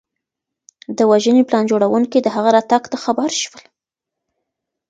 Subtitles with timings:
[0.97, 3.63] د وژنې پلان جوړونکي د هغه راتګ ته خبر شول.